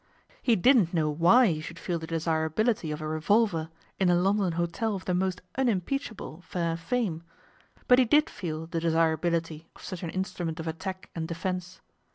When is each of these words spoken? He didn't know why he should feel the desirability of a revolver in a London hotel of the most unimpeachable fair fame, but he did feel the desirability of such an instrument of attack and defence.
He 0.41 0.55
didn't 0.55 0.95
know 0.95 1.11
why 1.11 1.51
he 1.51 1.61
should 1.61 1.77
feel 1.77 1.99
the 1.99 2.07
desirability 2.07 2.89
of 2.89 3.01
a 3.01 3.07
revolver 3.07 3.69
in 3.99 4.09
a 4.09 4.15
London 4.15 4.53
hotel 4.53 4.95
of 4.95 5.05
the 5.05 5.13
most 5.13 5.43
unimpeachable 5.59 6.41
fair 6.41 6.75
fame, 6.75 7.21
but 7.87 7.99
he 7.99 8.05
did 8.05 8.27
feel 8.27 8.65
the 8.65 8.79
desirability 8.79 9.67
of 9.75 9.83
such 9.83 10.01
an 10.01 10.09
instrument 10.09 10.59
of 10.59 10.67
attack 10.67 11.11
and 11.13 11.27
defence. 11.27 11.81